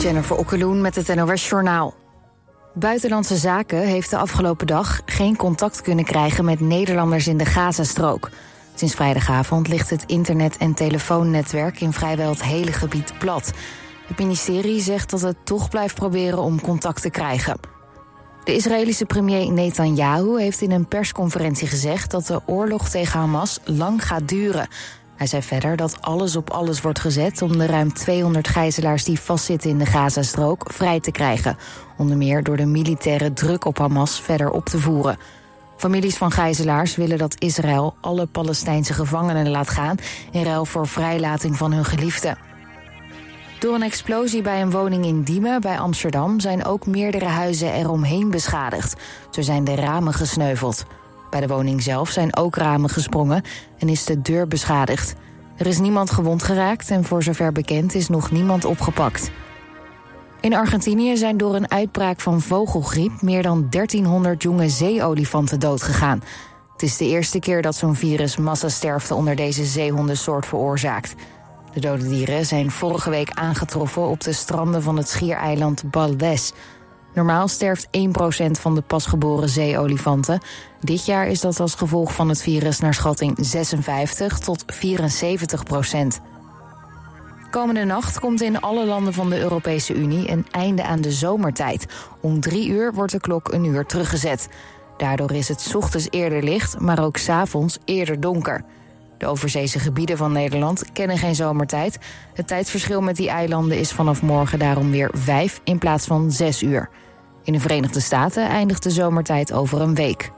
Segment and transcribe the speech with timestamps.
[0.00, 1.94] Jennifer Okkeloen met het NOS Journaal.
[2.74, 8.30] Buitenlandse Zaken heeft de afgelopen dag geen contact kunnen krijgen met Nederlanders in de Gazastrook.
[8.74, 13.52] Sinds vrijdagavond ligt het internet- en telefoonnetwerk in vrijwel het hele gebied plat.
[14.06, 17.60] Het ministerie zegt dat het toch blijft proberen om contact te krijgen.
[18.44, 24.06] De Israëlische premier Netanyahu heeft in een persconferentie gezegd dat de oorlog tegen Hamas lang
[24.06, 24.68] gaat duren.
[25.20, 29.20] Hij zei verder dat alles op alles wordt gezet om de ruim 200 gijzelaars die
[29.20, 31.56] vastzitten in de Gazastrook vrij te krijgen.
[31.96, 35.18] Onder meer door de militaire druk op Hamas verder op te voeren.
[35.76, 39.96] Families van gijzelaars willen dat Israël alle Palestijnse gevangenen laat gaan
[40.30, 42.38] in ruil voor vrijlating van hun geliefden.
[43.58, 48.30] Door een explosie bij een woning in Diemen bij Amsterdam zijn ook meerdere huizen eromheen
[48.30, 49.00] beschadigd.
[49.30, 50.84] Zo zijn de ramen gesneuveld.
[51.30, 53.42] Bij de woning zelf zijn ook ramen gesprongen
[53.78, 55.14] en is de deur beschadigd.
[55.56, 59.30] Er is niemand gewond geraakt en voor zover bekend is nog niemand opgepakt.
[60.40, 66.22] In Argentinië zijn door een uitbraak van vogelgriep meer dan 1300 jonge zeeolifanten doodgegaan.
[66.72, 71.14] Het is de eerste keer dat zo'n virus massasterfte onder deze zeehondensoort veroorzaakt.
[71.72, 76.52] De dode dieren zijn vorige week aangetroffen op de stranden van het schiereiland Baldes.
[77.14, 77.90] Normaal sterft 1%
[78.50, 80.40] van de pasgeboren zeeolifanten.
[80.80, 86.20] Dit jaar is dat als gevolg van het virus naar schatting 56 tot 74 procent.
[87.50, 91.86] Komende nacht komt in alle landen van de Europese Unie een einde aan de zomertijd.
[92.20, 94.48] Om drie uur wordt de klok een uur teruggezet.
[94.96, 98.64] Daardoor is het ochtends eerder licht, maar ook 's avonds eerder donker.
[99.20, 101.98] De overzeese gebieden van Nederland kennen geen zomertijd.
[102.34, 106.62] Het tijdverschil met die eilanden is vanaf morgen daarom weer vijf in plaats van zes
[106.62, 106.88] uur.
[107.44, 110.30] In de Verenigde Staten eindigt de zomertijd over een week.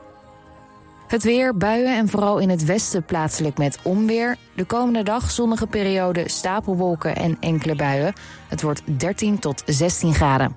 [1.09, 4.37] Het weer, buien en vooral in het westen plaatselijk met onweer.
[4.55, 8.13] De komende dag zonnige periode, stapelwolken en enkele buien.
[8.49, 10.57] Het wordt 13 tot 16 graden.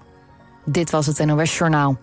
[0.65, 1.97] Dit was het NOS Journaal.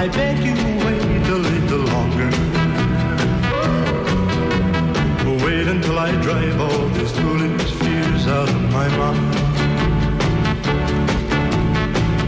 [0.00, 2.30] I beg you wait a little longer.
[5.44, 9.34] Wait until I drive all these foolish fears out of my mind.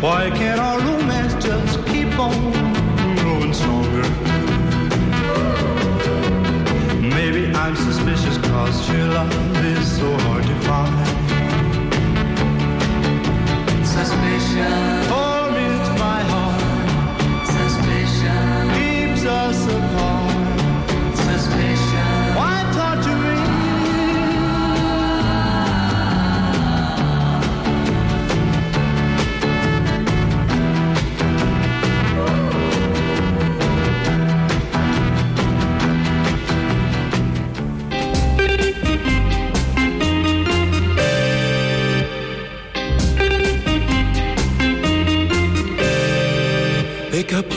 [0.03, 2.53] Why can't our romance just keep on
[3.19, 4.07] growing stronger?
[7.01, 11.07] Maybe I'm suspicious cause your love is so hard to find.
[13.87, 15.00] Suspicion,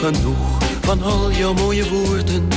[0.04, 2.48] genoeg van al jouw mooie woorden.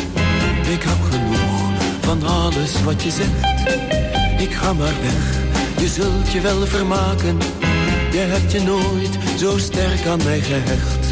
[0.71, 3.71] Ik heb genoeg van alles wat je zegt.
[4.41, 5.45] Ik ga maar weg
[5.81, 7.39] Je zult je wel vermaken,
[8.11, 11.07] je hebt je nooit zo sterk aan mij gehecht.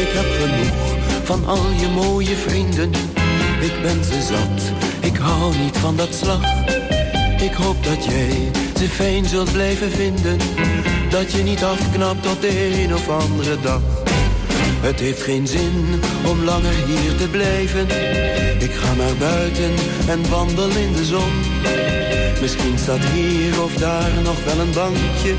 [0.00, 0.94] Ik heb genoeg
[1.24, 2.90] van al je mooie vrienden,
[3.60, 4.62] ik ben ze zat,
[5.00, 6.64] ik hou niet van dat slag.
[7.40, 10.38] Ik hoop dat jij ze fijn zult blijven vinden,
[11.10, 13.95] dat je niet afknapt tot de een of andere dag.
[14.86, 17.86] Het heeft geen zin om langer hier te blijven.
[18.58, 19.72] Ik ga naar buiten
[20.08, 21.32] en wandel in de zon.
[22.40, 25.34] Misschien staat hier of daar nog wel een bankje.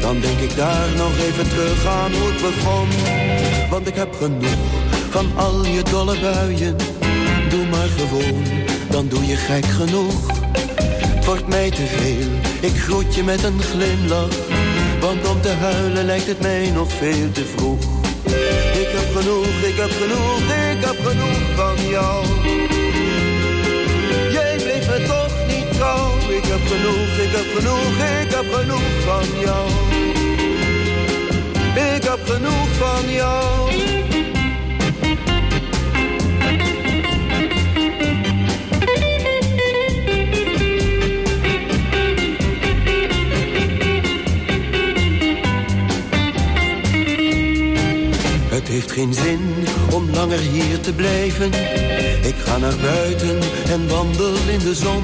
[0.00, 2.88] Dan denk ik daar nog even terug aan hoe het begon.
[3.70, 4.64] Want ik heb genoeg
[5.10, 6.76] van al je dolle buien.
[7.48, 8.42] Doe maar gewoon,
[8.90, 10.30] dan doe je gek genoeg.
[11.24, 12.28] Wordt mij te veel,
[12.70, 14.36] ik groet je met een glimlach.
[15.00, 17.93] Want om te huilen lijkt het mij nog veel te vroeg.
[18.94, 22.26] Ik heb genoeg, ik heb genoeg, ik heb genoeg van jou.
[24.32, 26.16] Jij bleef me toch niet trouw.
[26.28, 29.68] Ik heb genoeg, ik heb genoeg, ik heb genoeg van jou.
[31.94, 34.03] Ik heb genoeg van jou.
[48.74, 49.40] Heeft geen zin
[49.92, 51.52] om langer hier te blijven.
[52.22, 53.38] Ik ga naar buiten
[53.68, 55.02] en wandel in de zon.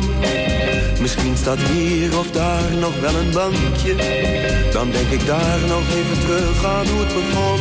[1.00, 3.94] Misschien staat hier of daar nog wel een bankje.
[4.72, 7.60] Dan denk ik daar nog even terug aan hoe het begon.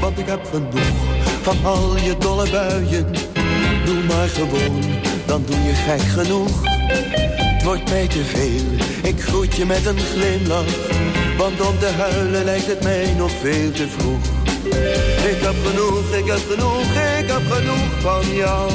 [0.00, 0.96] Want ik heb genoeg
[1.42, 3.12] van al je dolle buien.
[3.84, 4.82] Doe maar gewoon,
[5.26, 6.60] dan doe je gek genoeg.
[7.54, 8.66] Het wordt mij te veel,
[9.10, 10.74] ik groet je met een glimlach.
[11.38, 14.39] Want om te huilen lijkt het mij nog veel te vroeg.
[15.30, 18.70] Ik heb genoeg, ik heb genoeg, ik heb genoeg van jou.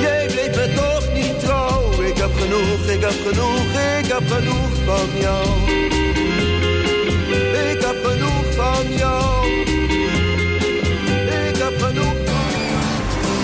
[0.00, 2.02] Jij bleef me toch niet trouw.
[2.02, 5.46] Ik heb genoeg, ik heb genoeg, ik heb genoeg van jou.
[7.70, 9.46] Ik heb genoeg van jou.
[11.48, 12.84] Ik heb genoeg van jou.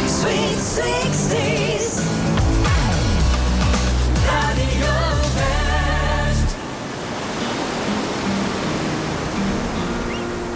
[0.06, 1.99] Sweet 16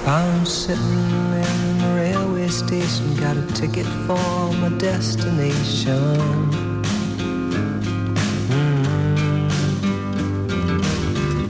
[0.06, 6.18] I'm sitting in the railway station, got a ticket for my destination.
[8.50, 9.50] Mm.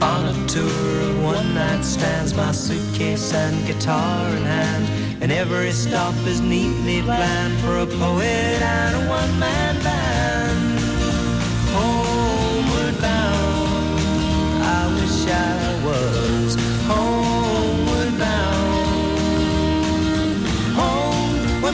[0.01, 4.87] On a tour of one night stands, my suitcase and guitar in hand,
[5.21, 10.79] and every stop is neatly planned for a poet and a one-man band.
[11.75, 16.55] Homeward bound, I wish I was
[16.87, 17.14] homeward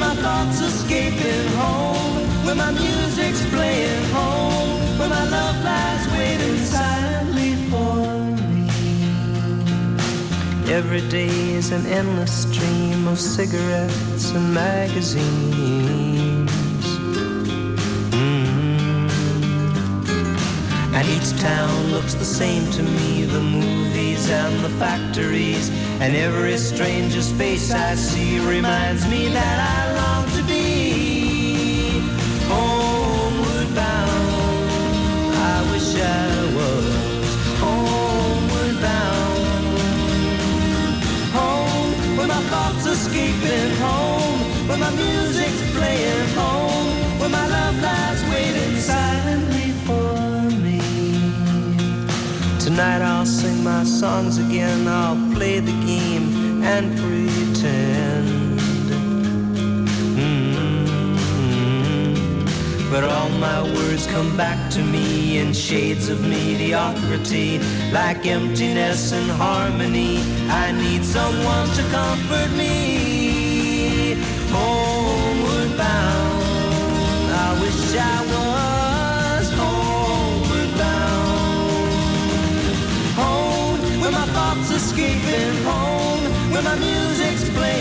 [0.01, 7.53] my thoughts escaping home, where my music's playing home, where my love lies waiting silently
[7.69, 7.95] for
[8.49, 8.65] me.
[10.79, 15.27] Every day is an endless stream of cigarettes and magazines.
[18.19, 19.09] Mm.
[20.97, 25.69] And each town looks the same to me the movies and the factories.
[26.01, 29.80] And every stranger's face I see reminds me that I
[44.71, 50.79] where my music's playing home, where my love lies waiting silently for me.
[52.57, 58.59] Tonight I'll sing my songs again, I'll play the game and pretend.
[60.21, 60.85] Mm.
[62.89, 67.59] But all my words come back to me in shades of mediocrity,
[67.91, 70.19] like emptiness and harmony.
[70.47, 73.10] I need someone to comfort me.
[85.01, 86.23] Escaping home,
[86.63, 87.80] my music's playing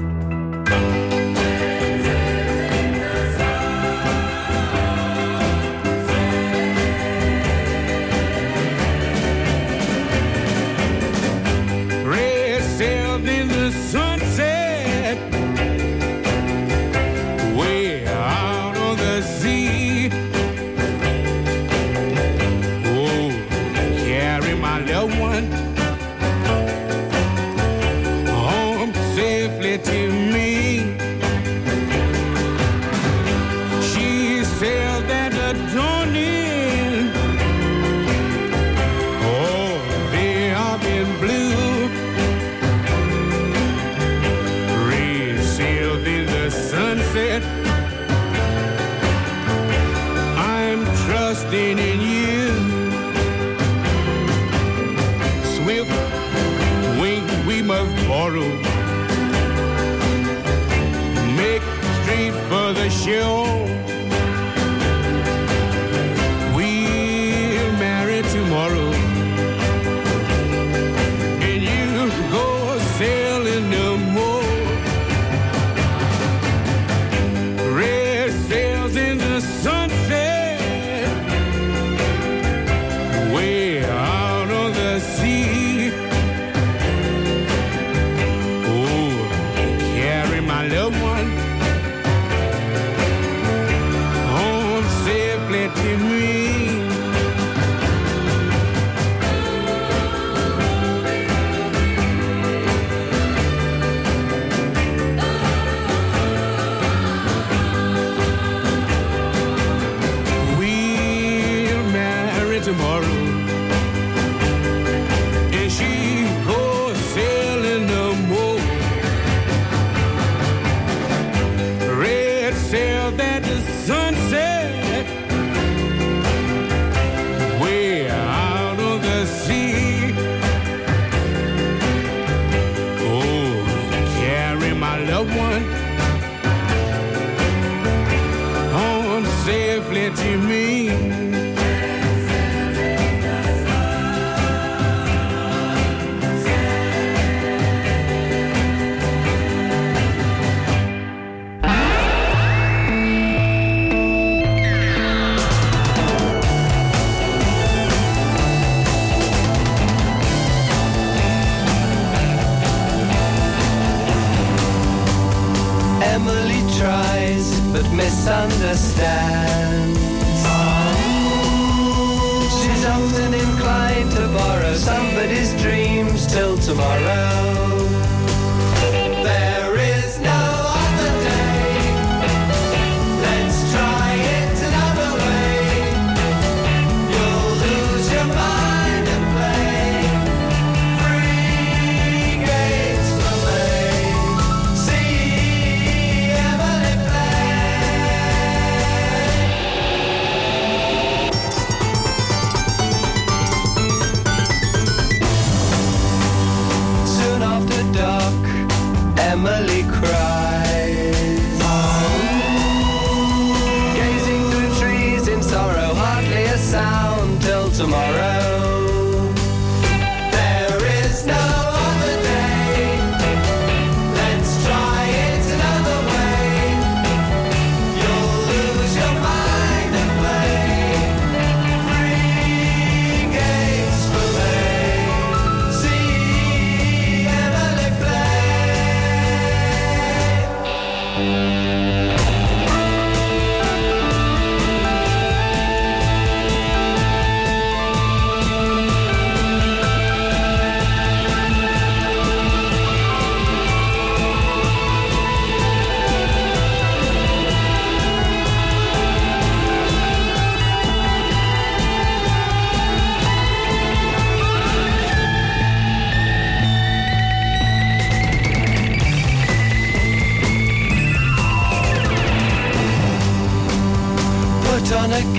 [35.53, 36.40] don't need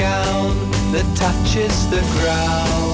[0.02, 0.52] gown
[0.90, 2.91] that touches the ground.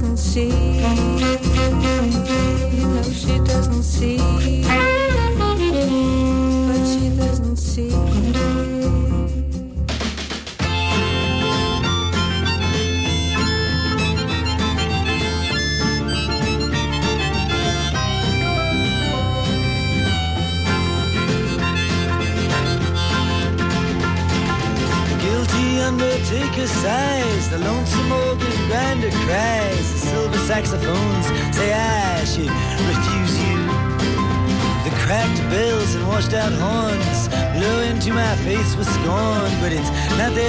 [0.00, 0.48] Doesn't see.
[2.80, 4.27] No, she doesn't see.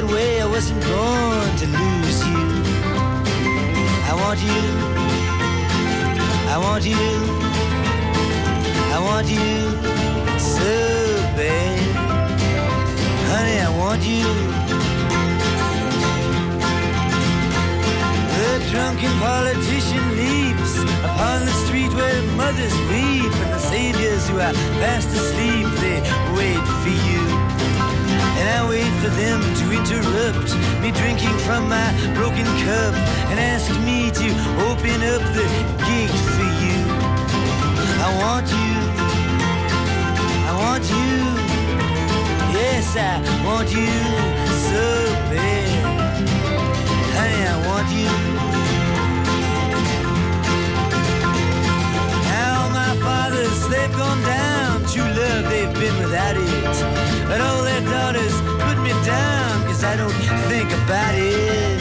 [0.01, 2.47] That way, I wasn't born to lose you.
[4.07, 4.63] I want you,
[6.47, 7.07] I want you,
[8.95, 9.51] I want you
[10.39, 10.71] so
[11.35, 11.79] bad.
[13.31, 14.23] Honey, I want you.
[18.37, 24.53] The drunken politician leaps upon the street where mothers weep, and the saviors who are
[24.79, 25.67] fast asleep,
[29.79, 32.93] interrupt me drinking from my broken cup
[33.29, 34.27] and ask me to
[34.67, 35.47] open up the
[35.87, 36.79] gate for you.
[38.05, 38.75] I want you.
[40.49, 41.13] I want you.
[42.59, 43.15] Yes, I
[43.47, 43.93] want you
[44.67, 44.85] so
[45.31, 45.69] bad.
[47.15, 48.11] Honey, I want you.
[52.27, 54.85] Now my fathers, they've gone down.
[54.91, 57.27] True love, they've been without it.
[57.29, 58.48] But all their daughters
[58.93, 60.13] me down, cause I don't
[60.49, 61.79] think about it.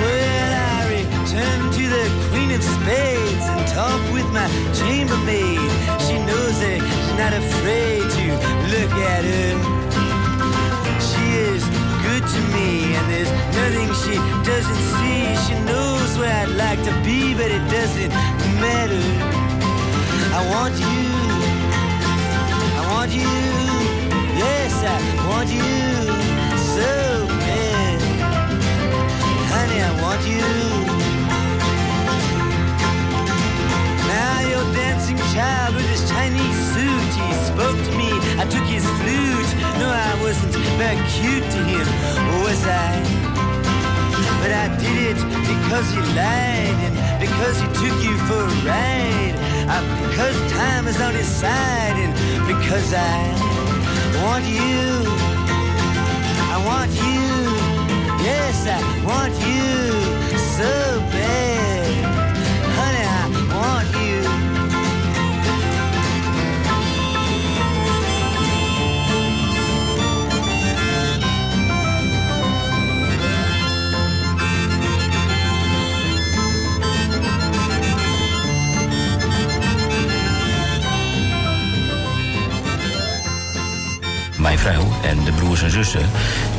[0.00, 4.46] Well, I return to the Queen of Spades and talk with my
[4.78, 5.70] chambermaid.
[6.04, 8.24] She knows that she's not afraid to
[8.74, 9.52] look at her.
[11.08, 11.64] She is
[12.04, 15.20] good to me, and there's nothing she doesn't see.
[15.46, 18.12] She knows where I'd like to be, but it doesn't
[18.60, 19.04] matter.
[20.36, 21.00] I want you.
[22.78, 23.99] I want you.
[24.40, 24.96] Yes, I
[25.28, 25.60] want you
[26.72, 26.90] so
[27.44, 28.00] bad.
[29.52, 30.40] Honey, I want you.
[34.08, 38.08] Now your dancing child with his Chinese suit, he spoke to me.
[38.40, 39.50] I took his flute.
[39.76, 41.86] No, I wasn't very cute to him,
[42.40, 42.96] was I?
[44.40, 45.20] But I did it
[45.52, 49.36] because he lied and because he took you for a ride.
[49.68, 52.12] Uh, because time is on his side and
[52.48, 53.59] because I
[54.22, 54.80] want you.
[56.52, 57.24] I want you.
[58.24, 61.49] Yes, I want you so bad.
[84.40, 86.10] Mijn vrouw en de broers en zussen,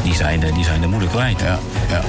[0.03, 1.37] die zijn, eh, die zijn de moeder kwijt.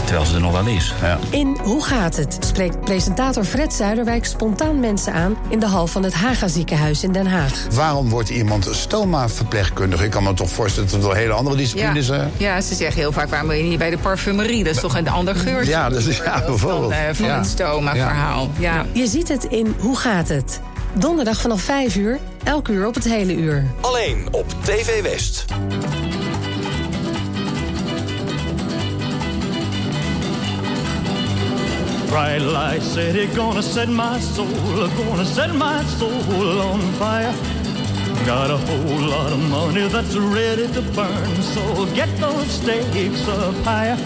[0.04, 0.94] Terwijl ze er nog wel is.
[1.30, 2.37] In Hoe gaat het?
[2.40, 7.12] spreekt presentator Fred Zuiderwijk spontaan mensen aan in de hal van het Haga ziekenhuis in
[7.12, 7.52] Den Haag.
[7.74, 10.04] Waarom wordt iemand stoma-verpleegkundige?
[10.04, 12.30] Ik kan me toch voorstellen dat er wel hele andere disciplines zijn.
[12.37, 14.64] Ja, ze zeggen heel vaak, waarom ben je niet bij de parfumerie?
[14.64, 15.70] Dat is toch een ander geurtje?
[15.70, 16.90] Ja, dat is ja, bijvoorbeeld.
[16.90, 17.37] Dan, eh, van Ja.
[17.38, 18.50] het stoma-verhaal.
[18.58, 18.85] Ja.
[18.92, 20.61] Je ziet het in Hoe gaat het?
[20.94, 23.64] Donderdag vanaf 5 uur, elk uur op het hele uur.
[23.81, 25.44] Alleen op TV West.
[32.09, 37.33] Bright light city, gonna set my soul, gonna set my soul on fire.
[38.26, 43.55] Got a whole lot of money that's ready to burn, so get those stakes up
[43.64, 43.96] higher.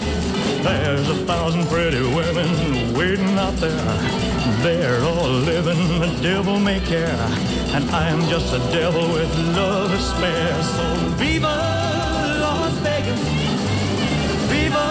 [0.67, 3.87] There's a thousand pretty women waiting out there.
[4.63, 7.19] They're all living the devil may care,
[7.75, 10.63] and I am just a devil with love to spare.
[10.75, 11.55] So viva
[12.43, 13.23] Las Vegas,
[14.51, 14.87] viva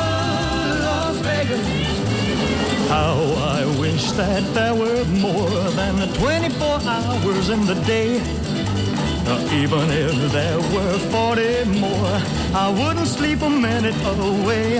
[0.87, 1.67] Las Vegas.
[2.89, 3.19] How
[3.59, 8.46] I wish that there were more than the 24 hours in the day.
[9.29, 12.21] Uh, even if there were 40 more,
[12.55, 14.79] I wouldn't sleep a minute away.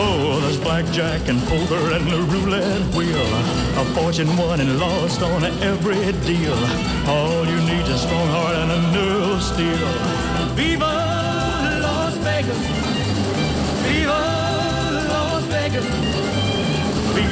[0.00, 3.28] Oh, there's blackjack and poker and the roulette wheel.
[3.78, 6.58] A fortune won and lost on every deal.
[7.06, 9.88] All you need is a strong heart and a nerve of steel.
[10.56, 10.84] Viva
[11.80, 12.58] Las Vegas!
[13.86, 14.20] Viva
[15.08, 16.07] Las Vegas!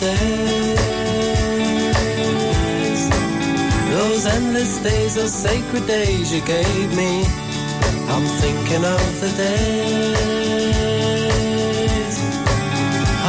[0.00, 0.76] days,
[3.90, 7.24] those endless days, those sacred days you gave me.
[8.08, 10.36] I'm thinking of the days.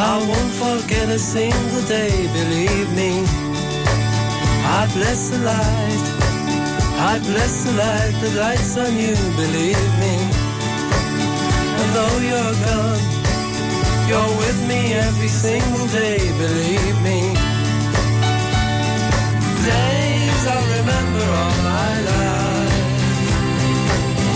[0.10, 3.26] I won't forget a single day, believe me.
[4.80, 6.04] I bless the light,
[7.12, 10.16] I bless the light that lights on you, believe me.
[11.80, 13.17] And though you're gone,
[14.08, 17.20] you're with me every single day, believe me.
[19.68, 22.76] Days I'll remember all my life.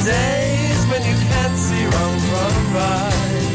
[0.03, 3.47] Days when you can't see wrong from right.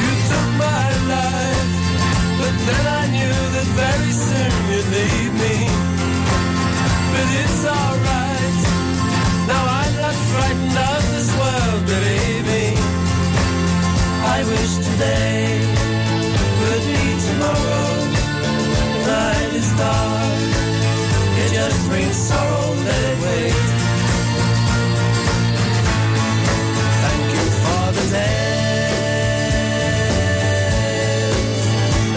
[0.00, 1.72] You took my life,
[2.38, 5.56] but then I knew that very soon you'd leave me.
[7.12, 8.58] But it's alright.
[9.50, 12.43] Now I'm not frightened of this world, believe me
[14.46, 15.60] wish today
[16.58, 17.92] could be tomorrow.
[19.06, 20.38] Night is dark,
[21.42, 23.54] it just brings sorrow, let it wait.
[27.04, 28.44] Thank you for the days,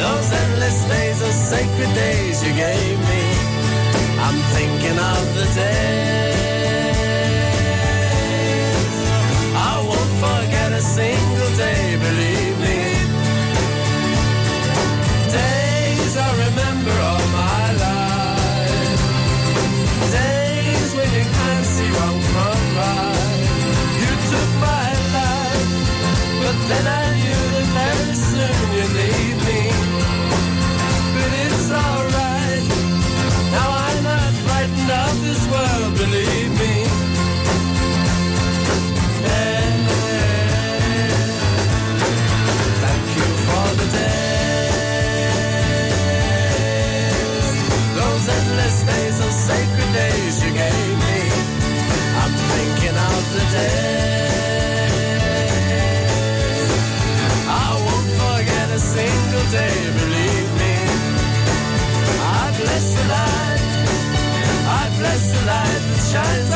[0.01, 3.23] those endless days, those sacred days you gave me.
[4.19, 6.56] I'm thinking of the day.
[66.11, 66.46] Schall.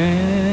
[0.00, 0.49] Anymore.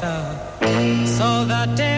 [0.00, 0.24] Sir,
[1.18, 1.89] so that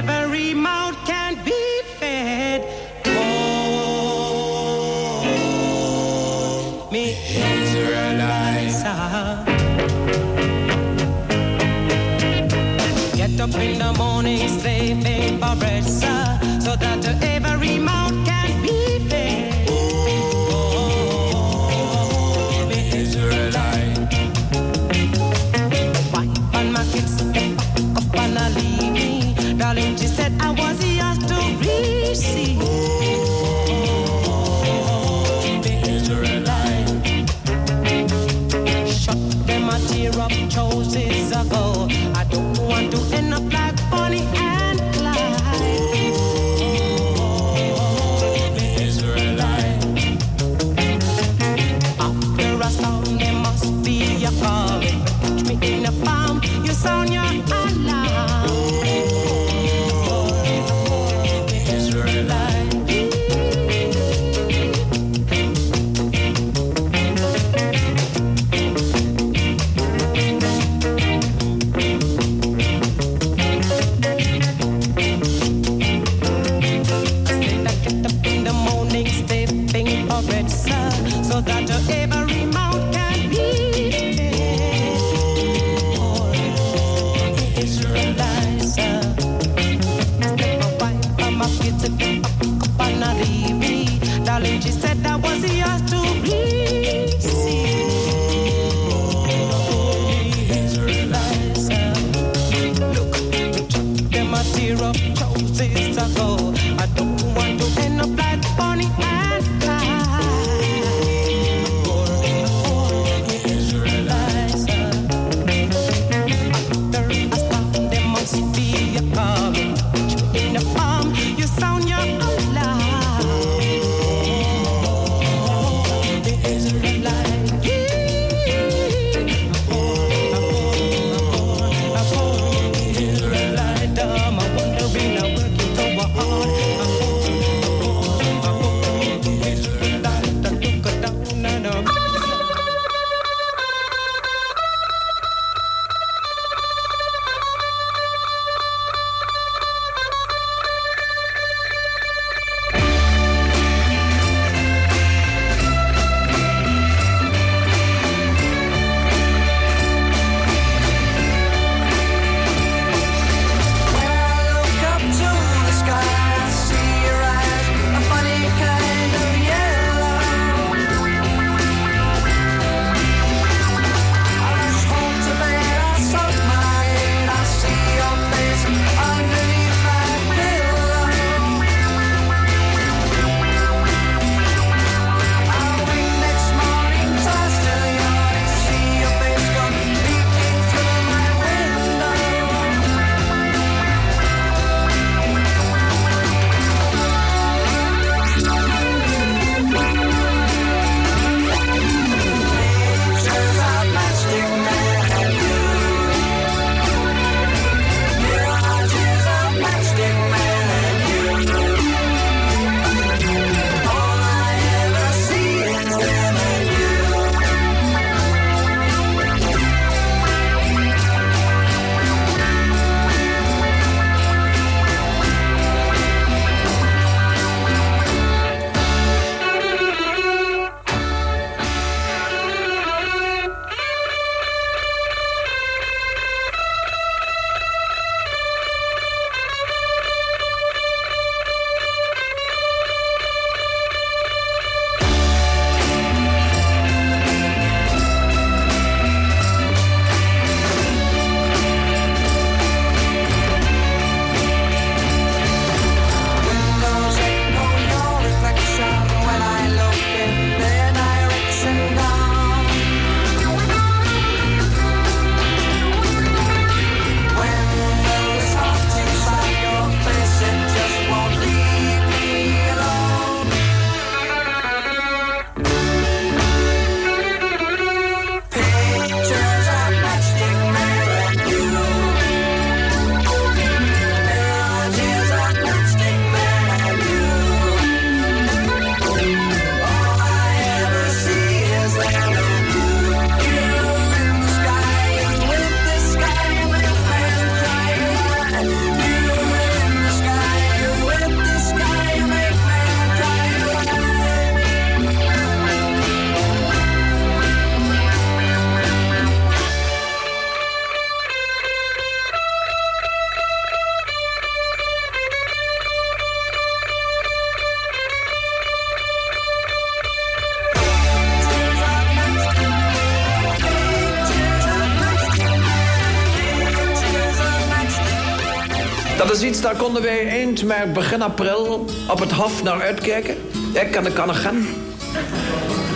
[329.63, 333.37] Daar konden wij eind mei, begin april op het Hof naar uitkijken.
[333.73, 334.67] Ik en de Kannegem.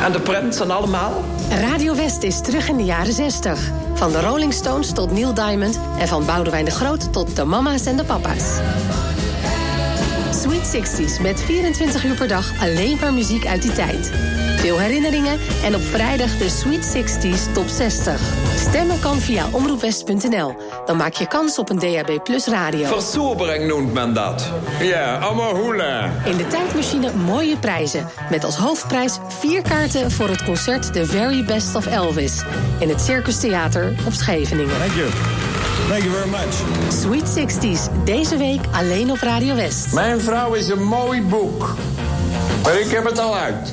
[0.03, 1.25] En de prins en allemaal.
[1.51, 3.71] Radio West is terug in de jaren 60.
[3.95, 5.81] Van de Rolling Stones tot Neil Diamond...
[5.99, 8.45] en van Boudewijn de Groot tot de mama's en de papa's.
[10.67, 14.11] Sweet 60s met 24 uur per dag alleen maar muziek uit die tijd.
[14.57, 18.21] Veel herinneringen en op vrijdag de Sweet 60s top 60.
[18.57, 20.57] Stemmen kan via omroepwest.nl.
[20.87, 22.87] Dan maak je kans op een DHB Plus radio.
[22.87, 24.51] Versobering noemt men dat.
[24.81, 26.11] Ja, allemaal hoela.
[26.25, 28.09] In de tijdmachine mooie prijzen.
[28.31, 32.43] Met als hoofdprijs vier kaarten voor het concert The Very Best of Elvis.
[32.79, 34.77] In het Circus Theater op Scheveningen.
[34.77, 35.36] Thank you.
[35.89, 36.55] Thank you very much.
[36.93, 39.93] Sweet 60s, deze week alleen op Radio West.
[39.93, 41.75] Mijn vrouw is een mooi boek.
[42.63, 43.73] Maar ik heb het al uit.